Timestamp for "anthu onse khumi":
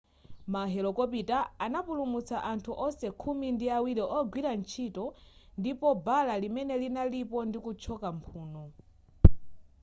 2.51-3.47